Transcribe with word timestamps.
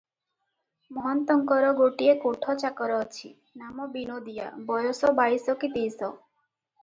ମହନ୍ତଙ୍କର 0.97 1.67
ଗୋଟିଏ 1.81 2.15
କୋଠଚାକର 2.23 2.97
ଅଛି, 3.05 3.31
ନାମ 3.63 3.87
ବିନୋଦିଆ- 3.97 4.49
ବୟସ 4.71 5.13
ବାଇଶ 5.23 5.57
କି 5.65 5.73
ତେଇଶ। 5.77 6.09